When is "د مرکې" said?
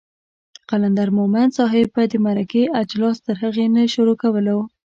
2.11-2.63